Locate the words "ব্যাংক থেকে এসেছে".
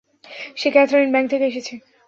1.13-1.73